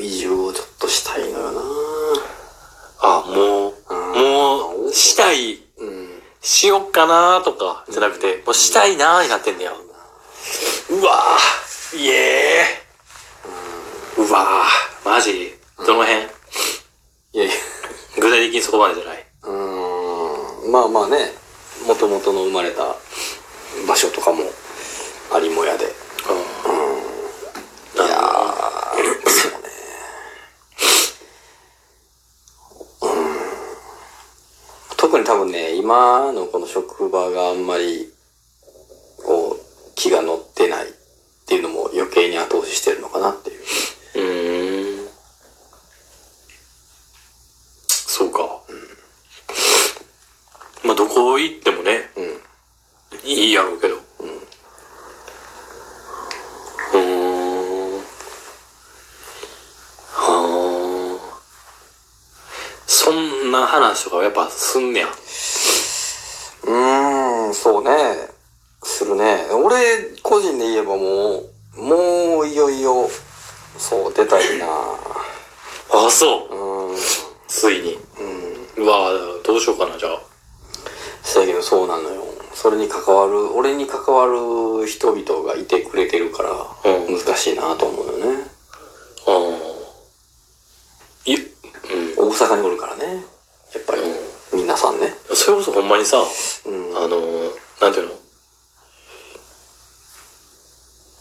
[0.00, 1.60] 移住をちょっとしたいのよな
[3.02, 3.74] あ、もう、
[4.18, 6.20] もう、したい、うん。
[6.40, 9.72] しよっかなとか、じゃなくて、もうしたいなーになってんだよ。
[10.90, 14.22] うわー、イエー。
[14.22, 15.54] うわー、マジ？
[15.78, 16.26] どの辺？
[17.32, 17.54] いやいや、
[18.16, 19.24] 具体的にそこまでじゃない？
[19.44, 20.72] うーん。
[20.72, 21.32] まあまあね、
[21.86, 22.96] もともとの生まれた
[23.88, 24.44] 場所とかも
[25.32, 25.84] ありもやで。
[25.84, 28.08] いやー、
[29.30, 29.58] そうね。
[33.02, 33.08] うん。
[35.10, 38.12] 特に多分ね、今のこの職場があんまり、
[39.26, 40.92] こう、気が乗ってないっ
[41.48, 43.60] ていうのも余計に後押ししてるのかなっていう。
[44.14, 45.08] うーん。
[47.88, 48.62] そうか。
[50.84, 53.28] まあ、どこ行ってもね、うん。
[53.28, 53.96] いいやろうけど。
[53.96, 54.00] うん。
[63.50, 65.06] な話とかやっぱすんねや。
[65.06, 67.90] うーん、そうね。
[68.82, 69.46] するね。
[69.52, 69.76] 俺、
[70.22, 71.42] 個人で言えばも
[71.76, 73.08] う、もういよいよ、
[73.78, 74.66] そう、出たいな
[75.92, 76.54] あ、そう。
[76.54, 76.96] うーん。
[77.48, 77.98] ついに。
[78.76, 78.84] うん。
[78.84, 79.10] うわ
[79.44, 80.20] どうしようかな、じゃあ。
[81.22, 82.24] そやけどそうなのよ。
[82.54, 86.50] それに関わる、俺に関わる人々がいてくれてるから、
[86.84, 88.44] うん難しいなと思うよね。
[89.26, 89.34] ああ。
[91.26, 92.28] い、うん。
[92.28, 93.24] 大阪におるからね。
[95.40, 96.22] それこそほんまにさ、う
[96.70, 96.74] ん。
[96.98, 97.18] あの、
[97.80, 98.12] なんていうの？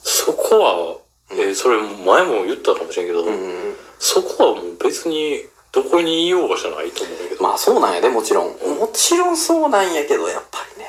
[0.03, 0.97] そこは、
[1.31, 3.77] えーそれ前も言ったかもしれんけど、うん。
[3.97, 7.43] そこはもう別にどこにいようがじゃないと思うけど。
[7.43, 8.47] まあそうなんやで、もちろん。
[8.47, 10.81] もちろんそうなんやけど、やっぱり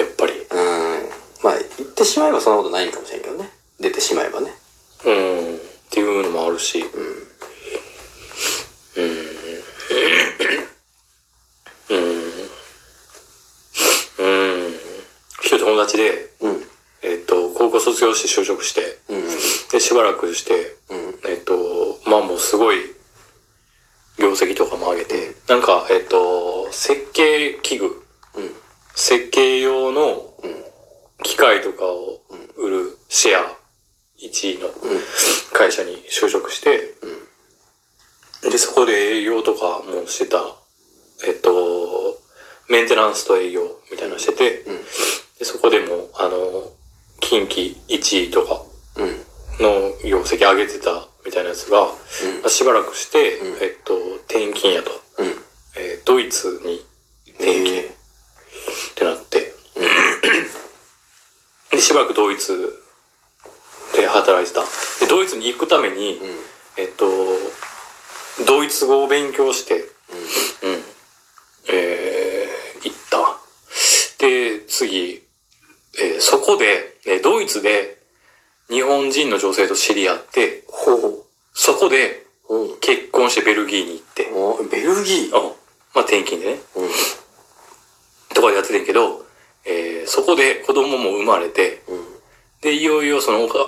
[0.00, 0.06] ね。
[0.06, 0.32] やっぱり。
[0.32, 0.46] うん。
[1.44, 3.50] まあ、言ってしまえばそんなことないんかもしれんけどね。
[3.78, 4.54] 出てしまえばね。
[5.04, 5.56] うん。
[5.56, 5.58] っ
[5.90, 6.80] ていうのもあるし。
[6.80, 6.88] うん。
[8.96, 9.10] うん。
[14.18, 14.26] う
[14.68, 14.72] ん。
[15.40, 16.62] 一人友達で、うん。
[17.02, 19.24] えっ、と、高校卒業して就職して、うん。
[19.70, 21.30] で、しばらくして、うん。
[21.30, 22.78] えっ、と、まあもうすごい、
[24.18, 28.50] 業績とかも上げて、なんか、えっ、と、設計器具、うん。
[28.94, 30.64] 設計用のうん。
[31.22, 32.20] 機械とかを
[32.56, 33.58] 売るシェア
[34.20, 34.68] 1位の
[35.52, 36.94] 会社に就職して、
[38.50, 40.38] で、そこで営業とかもしてた、
[41.26, 42.20] えっと、
[42.68, 44.78] メンテナンスと営業みたいなのしてて、うん。
[45.38, 46.72] でそこでも、あの、
[47.20, 48.62] 近畿1位とか
[48.96, 49.24] うん。
[49.60, 51.88] の業績上げてたみたいなやつが、ま
[52.46, 53.96] あしばらくして、うんえっと、
[54.28, 54.90] 転勤やと。
[55.18, 55.26] うん。
[55.76, 56.84] えードイツに
[57.34, 59.52] 転勤えってなって、
[61.70, 62.82] で、しばらくドイツ
[63.94, 64.62] で働いてた。
[65.04, 66.38] で、ドイツに行くために、うん。
[66.76, 67.06] えっと、
[68.46, 70.84] ドイツ語を勉強して、うん。
[71.68, 73.38] えー、行った。
[74.24, 75.27] で、次、
[76.18, 77.96] えーそこで、えードイツで
[78.68, 81.24] 日本人の女性と知り合って、ほう。
[81.54, 82.78] そこでうん。
[82.80, 85.36] 結婚してベルギーに行って、おベルギー？
[85.36, 85.40] あ
[85.94, 86.88] まあ転勤でね、うん。
[88.34, 89.24] とかでやっててんけど、
[89.64, 92.04] えーそこで子供も生まれて、うん。
[92.60, 93.58] で、いよいよそのおか、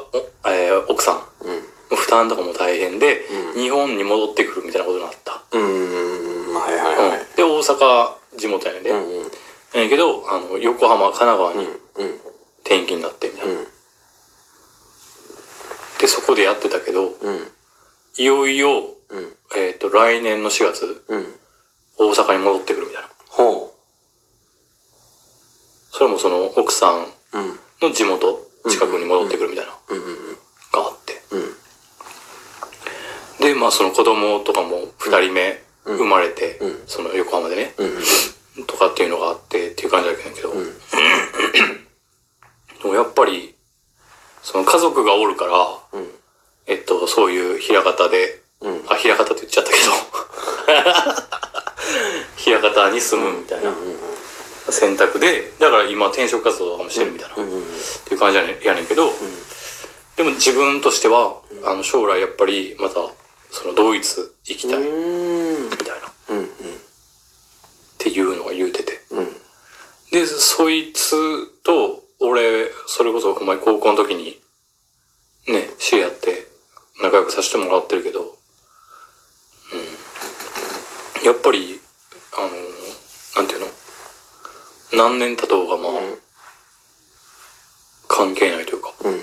[0.45, 1.63] おえー奥さんうん。
[1.91, 3.21] の負担とかも大変で、
[3.55, 5.43] うん日本に戻ってくるみたいなことになった。
[5.53, 6.55] うーん。
[6.55, 7.21] はいはいはい。
[7.21, 8.91] うんで、大阪地元やねんで。
[8.91, 9.23] うんうん。
[9.23, 9.29] や
[9.75, 12.21] ねんけど、あの、横浜、神奈川にうん。
[12.63, 13.53] 転勤になって、みたいな。
[13.53, 13.67] うん。
[16.01, 17.49] で、そこでやってたけど、うん。
[18.17, 19.37] いよいよ、うん。
[19.57, 21.35] えっ、と、来年の4月、うん。
[21.99, 23.09] 大阪に戻ってくるみたいな。
[23.29, 23.75] ほ
[25.91, 27.07] それもその、奥さんう。
[27.35, 27.61] うん。
[27.83, 29.99] の地元、近くに戻ってくるみたいな、うん。
[29.99, 30.39] うん。
[30.73, 31.23] があって。
[31.31, 31.57] うん。
[33.41, 38.67] で、まあその子供とかも二人目うん生まれて、うんその横浜でね、うん。
[38.67, 40.55] とかっていうのがあってっていう感じだけど、ん
[42.83, 43.55] でもやっぱり、
[44.43, 45.53] その家族がおるから、
[45.93, 46.11] うん。
[46.67, 48.85] えっと、そういう平方で、うん。
[48.89, 49.93] あ、平方って言っちゃったけど、
[52.37, 53.73] 平方に住むみたいな
[54.71, 57.63] 選択で、だから今転職活動とかもしてるみたいな、っうん。
[58.05, 59.13] ていう感じやねやねんけど、
[60.17, 62.95] でも自分としては、あの将来やっぱりまた、
[63.51, 65.71] そのドイツ行きたい、みうん。
[65.71, 65.99] たいな、っ
[66.29, 66.51] うん。
[67.99, 69.01] ていうのが言うてて。
[69.11, 69.37] うん。
[70.13, 74.41] で、そいつと、俺、それこそほんまに高校の時に、
[75.49, 76.47] ね、知り合って、
[77.03, 78.37] 仲良くさせてもらってるけど、
[79.73, 81.25] うん。
[81.25, 81.81] やっぱり、
[82.37, 82.49] あの、
[83.37, 83.67] なんていうの
[85.01, 85.93] 何年経とうがまあ、
[88.07, 89.15] 関係ないというか、うん。
[89.15, 89.17] え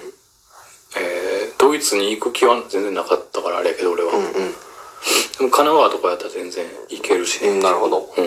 [1.53, 4.15] ー、ドドイツに行く気は全然なかったからあれやけど俺は。
[4.15, 4.23] うん
[5.37, 7.49] でも神奈川とかやったら全然行けるしね。
[7.49, 7.59] うん。
[7.59, 8.09] なるほど。
[8.17, 8.21] う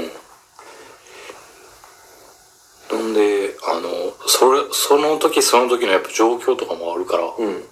[2.96, 2.96] ん。
[2.96, 7.64] なんで、あの、それ、その時その時のやっぱ状況とかもあるから、うん。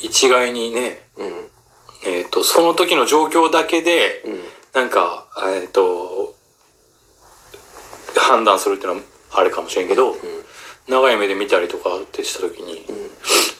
[0.00, 1.48] 一概にね、うん。
[2.04, 4.42] えっ、と、その時の状況だけで、うん。
[4.74, 6.27] なんか、えっ、と、
[8.28, 10.14] 判断するっていうのはあれかもしれんけど、
[10.86, 12.84] 長い目で見たりとかってした時に、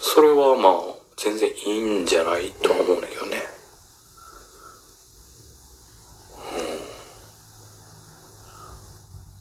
[0.00, 0.74] それはまあ、
[1.16, 3.42] 全然いいんじゃないとは思うんだけどね。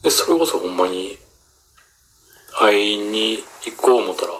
[0.00, 1.18] んで、それこそほんまに、
[2.58, 4.32] 会いに行こう思ったら、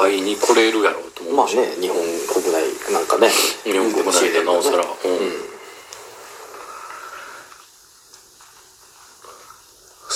[0.00, 1.56] 会いに来れるやろうと思うし。
[1.56, 3.28] まあね、日本国内なんかね。
[3.64, 4.78] 日本国内でなおさら。
[4.78, 5.51] うん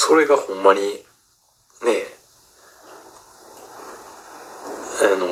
[0.06, 0.86] それがほんまに、ね
[5.02, 5.26] あの、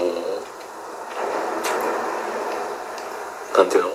[3.56, 3.91] なんていうの？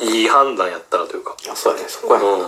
[0.00, 1.34] いい判断やったらというか。
[1.54, 2.46] そうやね、そこやうんな。。